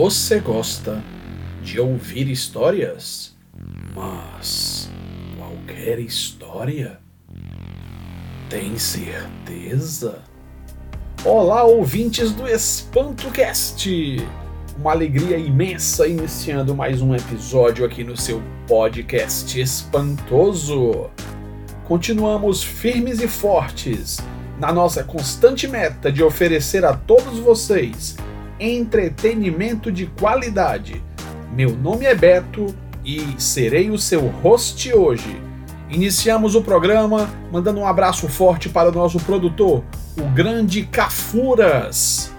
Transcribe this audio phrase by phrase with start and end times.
[0.00, 1.02] Você gosta
[1.60, 3.36] de ouvir histórias?
[3.96, 4.88] Mas
[5.36, 7.00] qualquer história?
[8.48, 10.20] Tem certeza?
[11.24, 14.24] Olá, ouvintes do EspantoCast!
[14.78, 21.10] Uma alegria imensa iniciando mais um episódio aqui no seu podcast espantoso.
[21.88, 24.18] Continuamos firmes e fortes
[24.60, 28.16] na nossa constante meta de oferecer a todos vocês
[28.60, 31.02] entretenimento de qualidade.
[31.52, 35.40] Meu nome é Beto e serei o seu host hoje.
[35.90, 39.82] Iniciamos o programa mandando um abraço forte para o nosso produtor,
[40.18, 42.32] o grande Cafuras.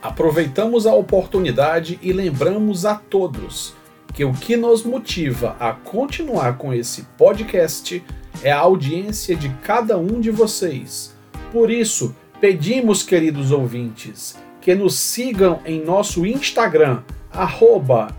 [0.00, 3.74] Aproveitamos a oportunidade e lembramos a todos
[4.14, 8.02] que o que nos motiva a continuar com esse podcast
[8.42, 11.14] é a audiência de cada um de vocês.
[11.52, 17.02] Por isso, pedimos, queridos ouvintes, que nos sigam em nosso Instagram,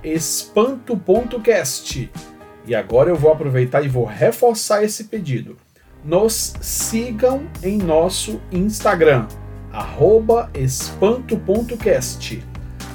[0.03, 2.11] espanto.cast.
[2.67, 5.57] E agora eu vou aproveitar e vou reforçar esse pedido.
[6.03, 9.25] Nos sigam em nosso Instagram,
[10.53, 12.43] espanto.cast.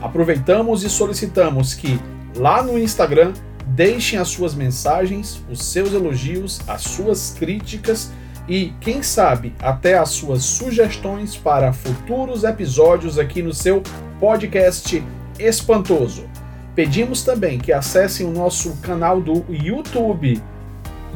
[0.00, 1.98] Aproveitamos e solicitamos que
[2.36, 3.32] lá no Instagram
[3.66, 8.12] deixem as suas mensagens, os seus elogios, as suas críticas
[8.50, 13.80] e, quem sabe, até as suas sugestões para futuros episódios aqui no seu
[14.18, 15.00] podcast
[15.38, 16.28] espantoso.
[16.74, 20.42] Pedimos também que acessem o nosso canal do YouTube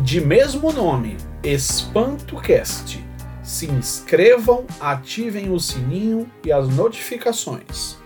[0.01, 3.05] de mesmo nome, EspantoCast.
[3.43, 7.99] Se inscrevam, ativem o sininho e as notificações.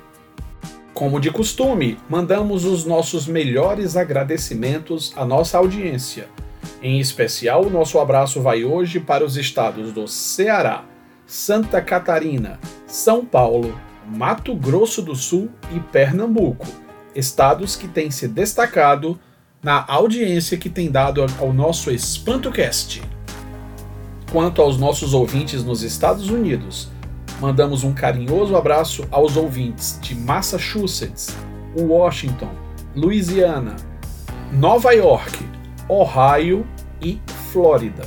[0.95, 6.29] Como de costume, mandamos os nossos melhores agradecimentos à nossa audiência
[6.83, 10.85] em especial, o nosso abraço vai hoje para os estados do Ceará,
[11.27, 16.67] Santa Catarina, São Paulo, Mato Grosso do Sul e Pernambuco,
[17.15, 19.19] estados que têm se destacado
[19.61, 23.03] na audiência que tem dado ao nosso EspantoCast.
[24.31, 26.91] Quanto aos nossos ouvintes nos Estados Unidos,
[27.41, 31.37] mandamos um carinhoso abraço aos ouvintes de Massachusetts,
[31.77, 32.51] Washington,
[32.95, 33.75] Louisiana,
[34.53, 35.58] Nova York,
[35.89, 36.67] Ohio
[37.01, 37.19] e
[37.51, 38.07] Flórida.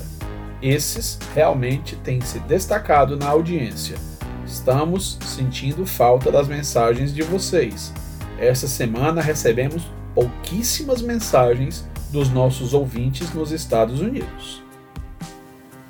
[0.62, 3.98] Esses realmente têm se destacado na audiência.
[4.46, 7.92] Estamos sentindo falta das mensagens de vocês.
[8.38, 14.62] Essa semana recebemos pouquíssimas mensagens dos nossos ouvintes nos Estados Unidos.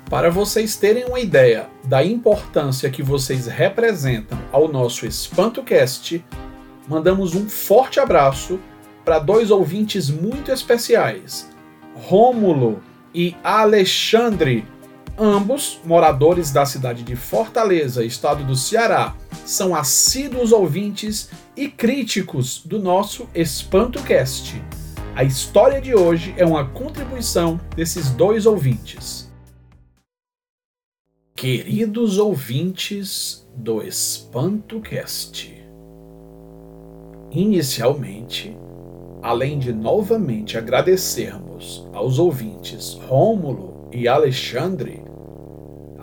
[0.08, 6.24] Para vocês terem uma ideia da importância que vocês representam ao nosso EspantoCast,
[6.88, 8.58] mandamos um forte abraço
[9.04, 11.51] para dois ouvintes muito especiais,
[11.94, 12.82] Rômulo
[13.14, 14.64] e Alexandre,
[15.18, 19.14] ambos moradores da cidade de Fortaleza, estado do Ceará,
[19.44, 24.62] são assíduos ouvintes e críticos do nosso EspantoCast.
[25.14, 29.30] A história de hoje é uma contribuição desses dois ouvintes.
[31.36, 35.52] Queridos ouvintes do EspantoCast,
[37.30, 38.56] inicialmente
[39.22, 45.02] além de novamente agradecermos aos ouvintes Rômulo e Alexandre,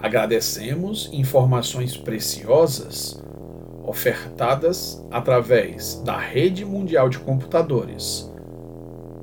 [0.02, 3.22] agradecemos informações preciosas
[3.85, 8.31] ofertadas através da Rede Mundial de Computadores,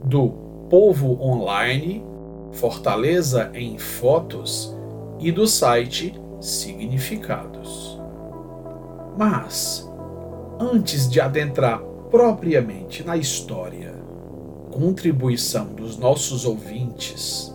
[0.05, 0.29] do
[0.69, 2.05] Povo Online,
[2.53, 4.77] Fortaleza em Fotos
[5.19, 7.99] e do site Significados.
[9.17, 9.91] Mas,
[10.61, 11.81] antes de adentrar
[12.11, 13.95] propriamente na história,
[14.71, 17.55] contribuição dos nossos ouvintes,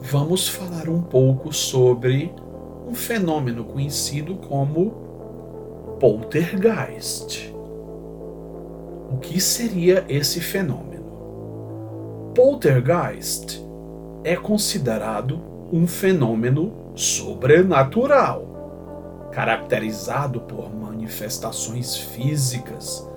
[0.00, 2.32] vamos falar um pouco sobre
[2.86, 7.52] um fenômeno conhecido como poltergeist.
[9.10, 10.88] O que seria esse fenômeno?
[12.34, 13.62] Poltergeist
[14.24, 15.40] é considerado
[15.72, 23.07] um fenômeno sobrenatural, caracterizado por manifestações físicas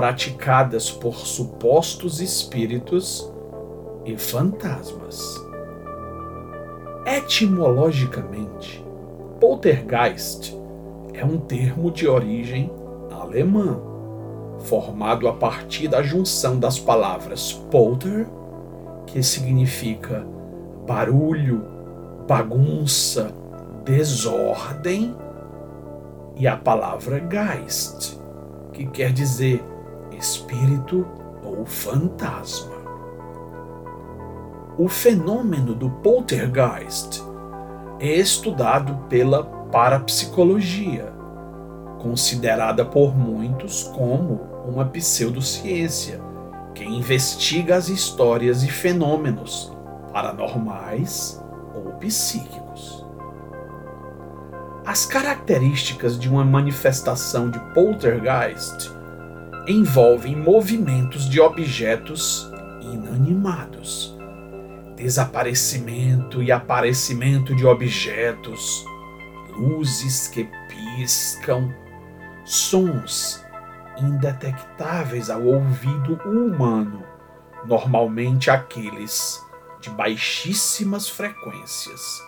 [0.00, 3.30] praticadas por supostos espíritos
[4.02, 5.38] e fantasmas.
[7.04, 8.82] Etimologicamente,
[9.38, 10.56] poltergeist
[11.12, 12.72] é um termo de origem
[13.10, 13.78] alemã,
[14.60, 18.26] formado a partir da junção das palavras polter,
[19.06, 20.26] que significa
[20.86, 21.62] barulho,
[22.26, 23.34] bagunça,
[23.84, 25.14] desordem,
[26.36, 28.18] e a palavra Geist,
[28.72, 29.62] que quer dizer
[30.12, 31.06] espírito
[31.42, 32.80] ou fantasma.
[34.78, 37.22] O fenômeno do poltergeist
[37.98, 41.12] é estudado pela parapsicologia,
[42.00, 46.20] considerada por muitos como uma pseudociência
[46.74, 49.70] que investiga as histórias e fenômenos
[50.12, 51.42] paranormais
[51.74, 53.04] ou psíquicos.
[54.86, 58.90] As características de uma manifestação de poltergeist
[59.70, 62.50] envolvem movimentos de objetos
[62.80, 64.16] inanimados,
[64.96, 68.84] desaparecimento e aparecimento de objetos,
[69.56, 71.72] luzes que piscam,
[72.44, 73.44] sons
[73.98, 77.04] indetectáveis ao ouvido humano,
[77.66, 79.40] normalmente aqueles
[79.80, 82.22] de baixíssimas frequências,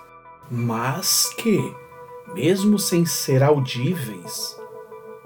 [0.50, 1.58] mas que,
[2.34, 4.61] mesmo sem ser audíveis,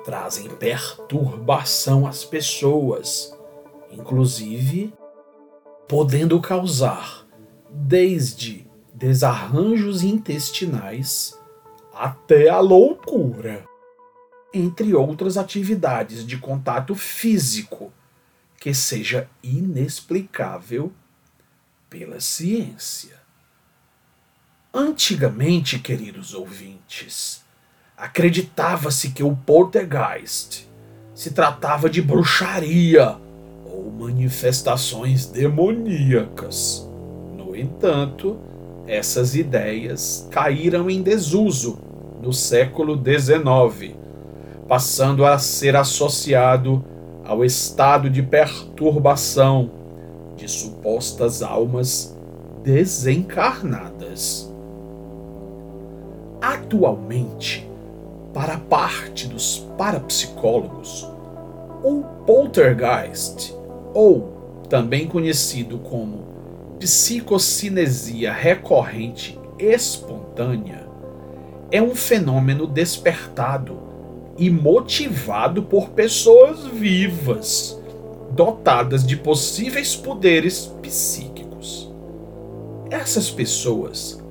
[0.06, 3.36] trazem perturbação às pessoas,
[3.90, 4.94] inclusive
[5.88, 7.26] podendo causar
[7.68, 8.64] desde
[8.94, 11.36] desarranjos intestinais
[11.92, 13.66] até a loucura,
[14.54, 17.92] entre outras atividades de contato físico
[18.60, 20.92] que seja inexplicável
[21.90, 23.16] pela ciência.
[24.72, 27.45] Antigamente, queridos ouvintes,
[27.96, 30.68] acreditava-se que o poltergeist
[31.14, 33.16] se tratava de bruxaria
[33.64, 36.86] ou manifestações demoníacas.
[37.34, 38.36] No entanto,
[38.86, 41.78] essas ideias caíram em desuso
[42.20, 43.94] no século XIX,
[44.68, 46.84] passando a ser associado
[47.24, 49.70] ao estado de perturbação
[50.36, 52.14] de supostas almas
[52.62, 54.52] desencarnadas.
[56.42, 57.66] Atualmente,
[58.36, 61.08] para parte dos parapsicólogos,
[61.82, 63.54] o poltergeist,
[63.94, 66.26] ou também conhecido como
[66.78, 70.86] psicocinesia recorrente espontânea,
[71.70, 73.78] é um fenômeno despertado
[74.36, 77.80] e motivado por pessoas vivas,
[78.32, 81.90] dotadas de possíveis poderes psíquicos.
[82.90, 84.22] Essas pessoas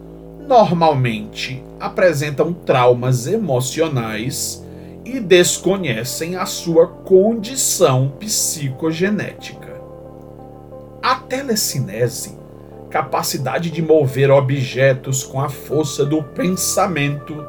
[0.47, 4.63] normalmente apresentam traumas emocionais
[5.03, 9.75] e desconhecem a sua condição psicogenética.
[11.01, 12.37] A telecinese,
[12.89, 17.45] capacidade de mover objetos com a força do pensamento,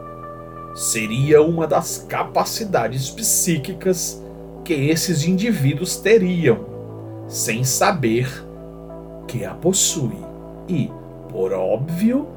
[0.75, 4.23] seria uma das capacidades psíquicas
[4.63, 6.67] que esses indivíduos teriam,
[7.29, 8.29] sem saber
[9.27, 10.19] que a possui
[10.69, 10.91] e,
[11.31, 12.36] por óbvio,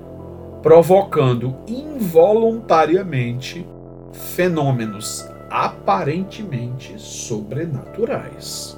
[0.61, 3.65] provocando involuntariamente
[4.11, 8.77] fenômenos aparentemente sobrenaturais.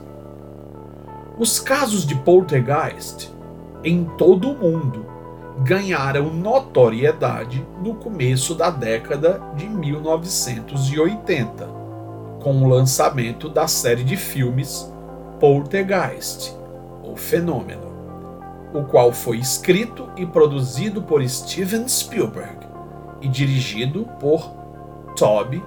[1.38, 3.30] Os casos de poltergeist
[3.84, 5.06] em todo o mundo
[5.64, 11.68] ganharam notoriedade no começo da década de 1980,
[12.42, 14.90] com o lançamento da série de filmes
[15.40, 16.56] Poltergeist,
[17.04, 17.91] o Fenômeno
[18.74, 22.58] o qual foi escrito e produzido por Steven Spielberg
[23.22, 24.50] e dirigido por
[25.16, 25.64] Toby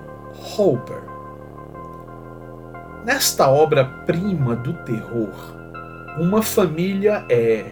[0.56, 1.02] Hooper.
[3.04, 5.30] Nesta obra-prima do terror,
[6.18, 7.70] uma família é,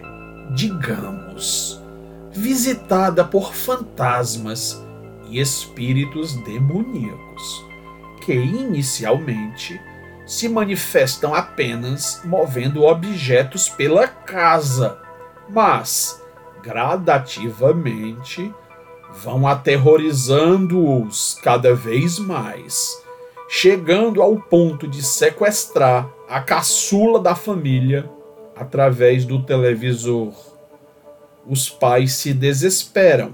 [0.53, 1.81] digamos,
[2.31, 4.83] visitada por fantasmas
[5.29, 7.65] e espíritos demoníacos,
[8.23, 9.81] que inicialmente
[10.25, 15.02] se manifestam apenas movendo objetos pela casa
[15.49, 16.21] mas
[16.61, 18.53] gradativamente
[19.13, 23.01] vão aterrorizando-os cada vez mais,
[23.47, 28.09] chegando ao ponto de sequestrar a caçula da família
[28.55, 30.33] através do televisor.
[31.45, 33.33] Os pais se desesperam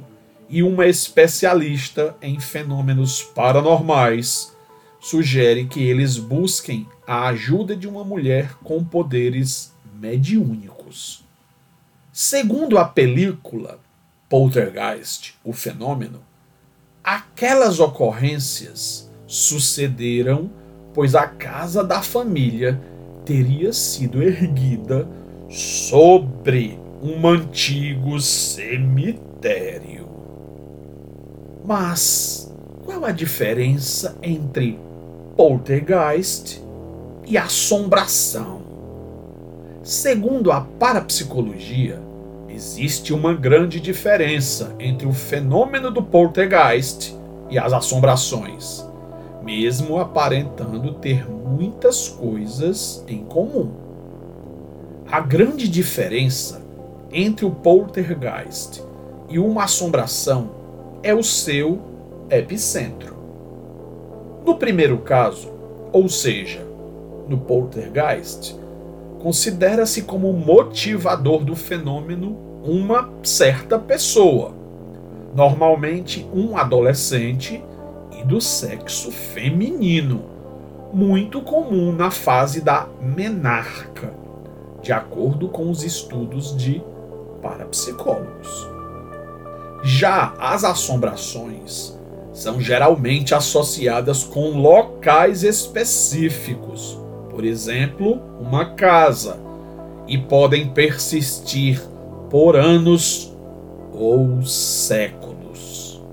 [0.49, 4.51] e uma especialista em fenômenos paranormais
[4.99, 11.28] sugere que eles busquem a ajuda de uma mulher com poderes mediúnicos.
[12.21, 13.79] Segundo a película
[14.27, 16.19] Poltergeist, o fenômeno,
[17.01, 20.49] aquelas ocorrências sucederam
[20.93, 22.77] pois a casa da família
[23.23, 25.07] teria sido erguida
[25.49, 30.09] sobre um antigo cemitério.
[31.63, 34.77] Mas qual a diferença entre
[35.37, 36.61] poltergeist
[37.25, 38.61] e assombração?
[39.81, 42.08] Segundo a parapsicologia,
[42.49, 47.15] existe uma grande diferença entre o fenômeno do poltergeist
[47.49, 48.85] e as assombrações,
[49.43, 53.71] mesmo aparentando ter muitas coisas em comum.
[55.11, 56.61] A grande diferença
[57.11, 58.83] entre o poltergeist
[59.29, 60.51] e uma assombração
[61.01, 61.79] é o seu
[62.29, 63.17] epicentro.
[64.45, 65.51] No primeiro caso,
[65.91, 66.65] ou seja,
[67.27, 68.58] no poltergeist,
[69.19, 74.53] considera-se como motivador do fenômeno uma certa pessoa,
[75.35, 77.63] normalmente um adolescente
[78.19, 80.23] e do sexo feminino,
[80.91, 84.13] muito comum na fase da menarca,
[84.81, 86.81] de acordo com os estudos de
[87.41, 88.67] parapsicólogos.
[89.83, 91.97] Já as assombrações
[92.33, 96.99] são geralmente associadas com locais específicos,
[97.39, 99.39] por exemplo, uma casa,
[100.05, 101.81] e podem persistir
[102.29, 103.33] por anos
[103.93, 106.03] ou séculos.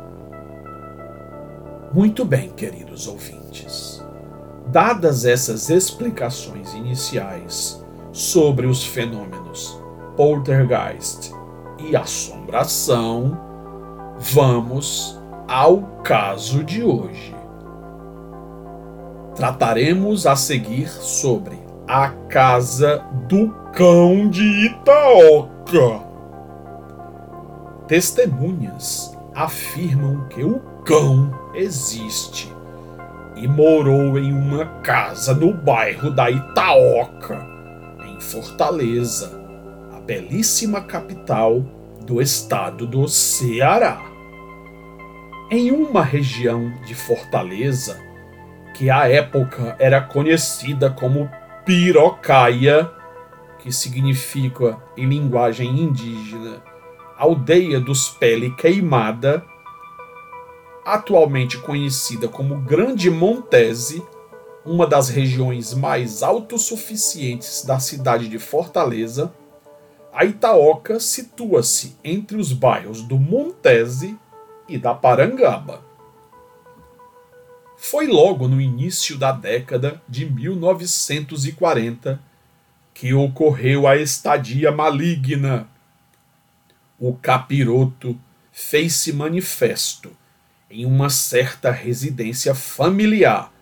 [1.92, 4.00] Muito bem, queridos ouvintes.
[4.68, 9.76] Dadas essas explicações iniciais sobre os fenômenos
[10.16, 11.32] poltergeist
[11.80, 13.36] e assombração,
[14.16, 17.35] vamos ao caso de hoje.
[19.36, 26.00] Trataremos a seguir sobre a casa do cão de Itaoca.
[27.86, 32.50] Testemunhas afirmam que o cão existe
[33.36, 37.46] e morou em uma casa no bairro da Itaoca,
[38.06, 39.38] em Fortaleza,
[39.94, 41.62] a belíssima capital
[42.06, 44.00] do estado do Ceará.
[45.50, 48.05] Em uma região de Fortaleza,
[48.76, 51.30] que à época era conhecida como
[51.64, 52.90] Pirocaia,
[53.58, 56.62] que significa em linguagem indígena
[57.16, 59.42] aldeia dos pele queimada,
[60.84, 64.04] atualmente conhecida como Grande Montese,
[64.62, 69.32] uma das regiões mais autossuficientes da cidade de Fortaleza,
[70.12, 74.18] a Itaoca situa-se entre os bairros do Montese
[74.68, 75.85] e da Parangaba.
[77.76, 82.18] Foi logo no início da década de 1940
[82.94, 85.68] que ocorreu a estadia maligna.
[86.98, 88.18] O capiroto
[88.50, 90.10] fez-se manifesto
[90.70, 93.52] em uma certa residência familiar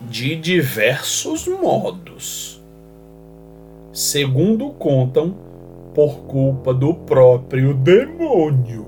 [0.00, 2.60] de diversos modos.
[3.92, 5.36] Segundo contam,
[5.94, 8.86] por culpa do próprio demônio.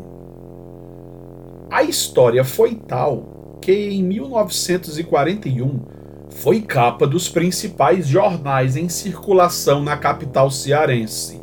[1.71, 3.34] A história foi tal
[3.65, 5.81] que em 1941
[6.29, 11.41] foi capa dos principais jornais em circulação na capital cearense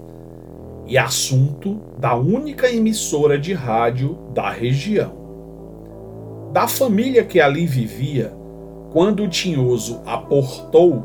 [0.86, 5.14] e assunto da única emissora de rádio da região.
[6.54, 8.32] Da família que ali vivia,
[8.92, 11.04] quando o tinhoso aportou,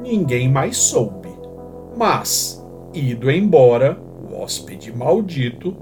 [0.00, 1.30] ninguém mais soube.
[1.96, 3.98] Mas, ido embora,
[4.30, 5.74] o hóspede maldito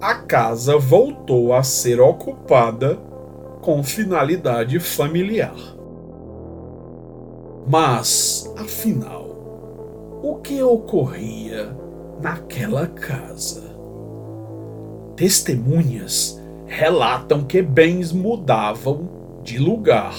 [0.00, 3.06] a casa voltou a ser ocupada
[3.60, 5.56] com finalidade familiar.
[7.66, 11.76] Mas, afinal, o que ocorria
[12.20, 13.62] naquela casa?
[15.16, 19.08] Testemunhas relatam que bens mudavam
[19.42, 20.14] de lugar.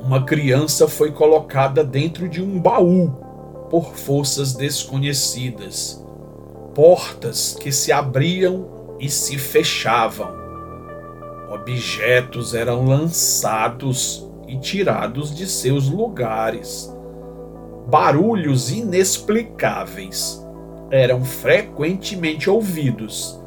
[0.00, 3.10] Uma criança foi colocada dentro de um baú
[3.70, 6.02] por forças desconhecidas
[6.78, 8.68] portas que se abriam
[9.00, 10.37] e se fechavam.
[11.50, 16.94] Objetos eram lançados e tirados de seus lugares.
[17.86, 20.44] Barulhos inexplicáveis
[20.90, 23.40] eram frequentemente ouvidos,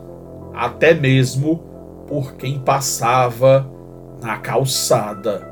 [0.53, 1.63] até mesmo
[2.07, 3.69] por quem passava
[4.21, 5.47] na calçada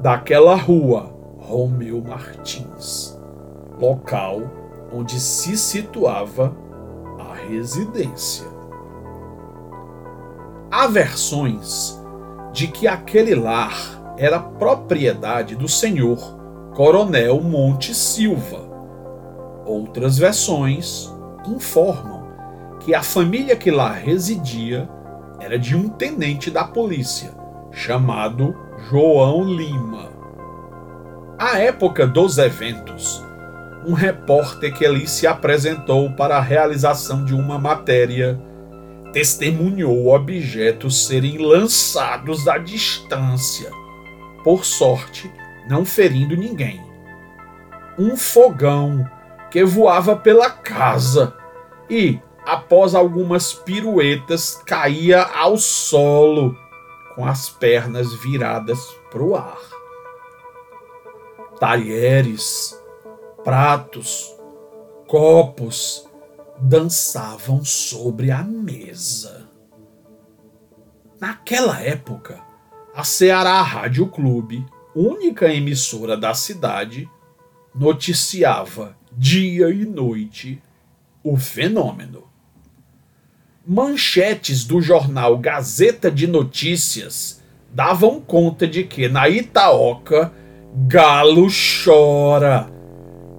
[0.00, 3.18] daquela rua Romeu Martins,
[3.80, 4.42] local
[4.92, 6.54] onde se situava
[7.48, 8.57] residência.
[10.78, 12.00] Há versões
[12.52, 16.38] de que aquele lar era propriedade do senhor
[16.72, 18.60] Coronel Monte Silva.
[19.66, 21.12] Outras versões
[21.48, 22.28] informam
[22.78, 24.88] que a família que lá residia
[25.40, 27.32] era de um tenente da polícia
[27.72, 28.54] chamado
[28.88, 30.12] João Lima.
[31.36, 33.20] À época dos eventos,
[33.84, 38.40] um repórter que ali se apresentou para a realização de uma matéria
[39.12, 43.70] testemunhou objetos serem lançados à distância,
[44.44, 45.30] por sorte,
[45.68, 46.80] não ferindo ninguém.
[47.98, 49.08] Um fogão
[49.50, 51.34] que voava pela casa
[51.90, 56.56] e, após algumas piruetas, caía ao solo
[57.14, 58.78] com as pernas viradas
[59.10, 59.58] para o ar.
[61.58, 62.80] Talheres,
[63.42, 64.32] pratos,
[65.08, 66.07] copos
[66.60, 69.48] dançavam sobre a mesa.
[71.20, 72.40] Naquela época,
[72.94, 77.08] a Ceará Rádio Clube, única emissora da cidade,
[77.74, 80.60] noticiava dia e noite
[81.22, 82.24] o fenômeno.
[83.66, 90.32] Manchetes do jornal Gazeta de Notícias davam conta de que na Itaoca
[90.86, 91.48] Galo
[91.84, 92.70] chora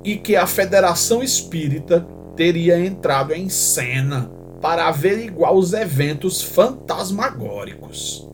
[0.04, 2.06] e que a Federação Espírita
[2.40, 4.32] teria entrado em cena
[4.62, 8.26] para averiguar os eventos fantasmagóricos.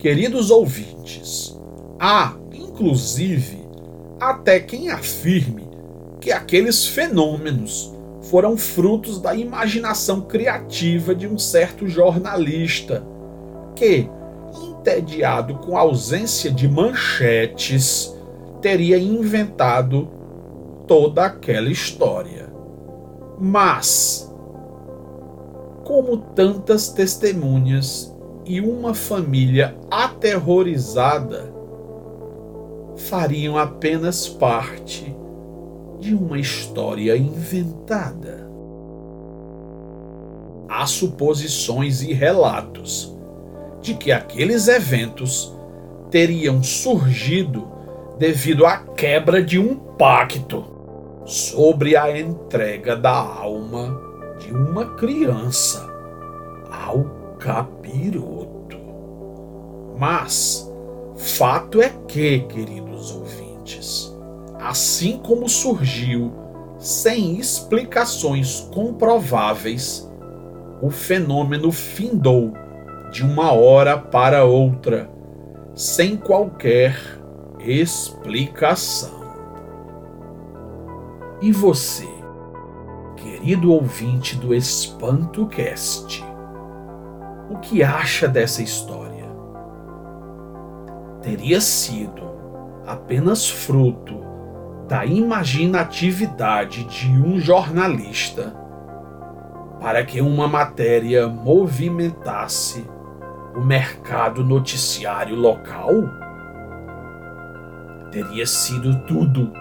[0.00, 1.56] Queridos ouvintes,
[1.96, 3.64] há, inclusive,
[4.18, 5.68] até quem afirme
[6.20, 13.00] que aqueles fenômenos foram frutos da imaginação criativa de um certo jornalista
[13.76, 14.10] que,
[14.60, 18.12] entediado com a ausência de manchetes,
[18.60, 20.17] teria inventado
[20.88, 22.50] toda aquela história.
[23.38, 24.34] Mas,
[25.84, 28.12] como tantas testemunhas
[28.44, 31.52] e uma família aterrorizada
[32.96, 35.14] fariam apenas parte
[36.00, 38.48] de uma história inventada.
[40.68, 43.14] Há suposições e relatos
[43.80, 45.54] de que aqueles eventos
[46.10, 47.68] teriam surgido
[48.18, 50.77] devido à quebra de um pacto
[51.28, 54.00] sobre a entrega da alma
[54.38, 55.86] de uma criança
[56.70, 57.04] ao
[57.38, 58.78] capiroto.
[59.98, 60.72] Mas
[61.16, 64.10] fato é que, queridos ouvintes,
[64.58, 66.32] assim como surgiu
[66.78, 70.10] sem explicações comprováveis,
[70.80, 72.54] o fenômeno findou
[73.12, 75.10] de uma hora para outra,
[75.74, 76.96] sem qualquer
[77.60, 79.17] explicação.
[81.40, 82.08] E você,
[83.16, 86.24] querido ouvinte do Espanto Cast,
[87.50, 89.26] o que acha dessa história?
[91.22, 92.22] Teria sido
[92.86, 94.18] apenas fruto
[94.88, 98.56] da imaginatividade de um jornalista
[99.80, 102.84] para que uma matéria movimentasse
[103.54, 105.92] o mercado noticiário local?
[108.10, 109.52] teria sido tudo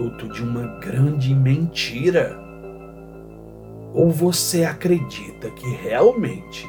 [0.00, 2.40] fruto de uma grande mentira?
[3.92, 6.66] Ou você acredita que realmente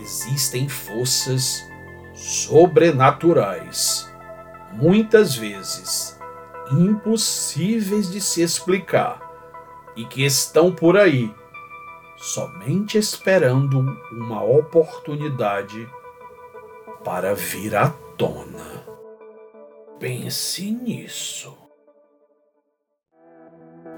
[0.00, 1.62] existem forças
[2.14, 4.10] sobrenaturais,
[4.72, 6.18] muitas vezes
[6.72, 9.20] impossíveis de se explicar,
[9.94, 11.30] e que estão por aí
[12.16, 15.86] somente esperando uma oportunidade
[17.04, 18.82] para vir à tona?
[20.00, 21.63] Pense nisso.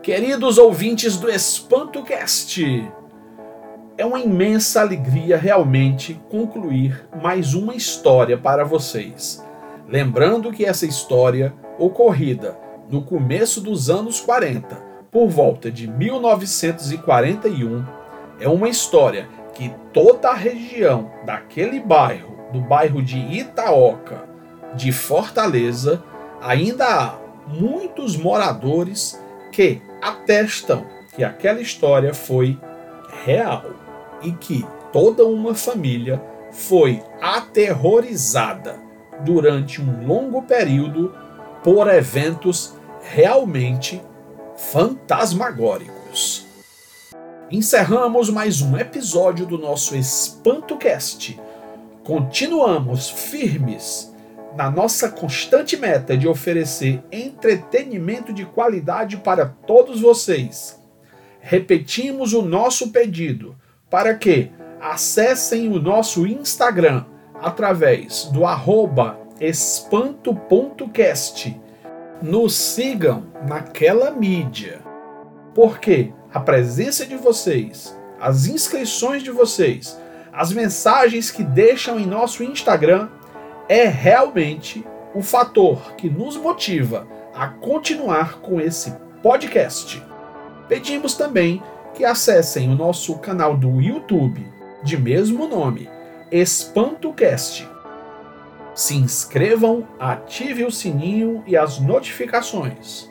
[0.06, 2.88] Queridos ouvintes do EspantoCast,
[3.98, 9.44] é uma imensa alegria realmente concluir mais uma história para vocês.
[9.88, 12.56] Lembrando que essa história, ocorrida
[12.88, 14.76] no começo dos anos 40,
[15.10, 17.84] por volta de 1941,
[18.38, 24.22] é uma história que toda a região daquele bairro, do bairro de Itaoca,
[24.72, 26.00] de Fortaleza,
[26.40, 29.25] ainda há muitos moradores
[29.56, 32.60] que atestam que aquela história foi
[33.24, 33.64] real
[34.20, 38.78] e que toda uma família foi aterrorizada
[39.20, 41.16] durante um longo período
[41.64, 44.02] por eventos realmente
[44.58, 46.44] fantasmagóricos.
[47.50, 51.40] Encerramos mais um episódio do nosso EspantoCast.
[52.04, 54.14] Continuamos firmes
[54.56, 60.80] na nossa constante meta de oferecer entretenimento de qualidade para todos vocês,
[61.40, 63.54] repetimos o nosso pedido
[63.90, 67.04] para que acessem o nosso Instagram
[67.40, 68.40] através do
[69.38, 70.46] espanto.cast.
[72.22, 74.80] Nos sigam naquela mídia,
[75.54, 80.00] porque a presença de vocês, as inscrições de vocês,
[80.32, 83.10] as mensagens que deixam em nosso Instagram
[83.68, 90.02] é realmente o fator que nos motiva a continuar com esse podcast.
[90.68, 91.62] Pedimos também
[91.94, 94.46] que acessem o nosso canal do YouTube,
[94.82, 95.88] de mesmo nome,
[96.30, 97.68] EspantoCast.
[98.74, 103.10] Se inscrevam, ative o sininho e as notificações.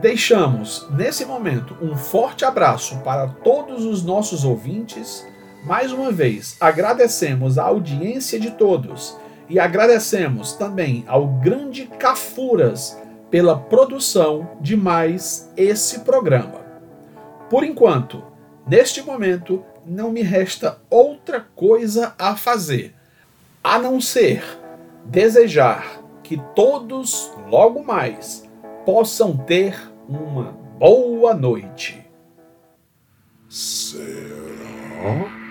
[0.00, 5.26] Deixamos, nesse momento, um forte abraço para todos os nossos ouvintes
[5.64, 9.16] mais uma vez, agradecemos a audiência de todos
[9.48, 12.98] e agradecemos também ao grande Cafuras
[13.30, 16.60] pela produção de mais esse programa.
[17.48, 18.24] Por enquanto,
[18.66, 22.94] neste momento, não me resta outra coisa a fazer
[23.62, 24.42] a não ser
[25.04, 28.48] desejar que todos logo mais
[28.84, 32.04] possam ter uma boa noite.
[33.48, 35.41] Será?